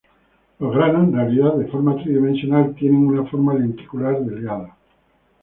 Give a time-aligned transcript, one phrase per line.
[0.57, 4.75] Los granos, en realidad de forma tridimensional, tienen una forma lenticular delgada.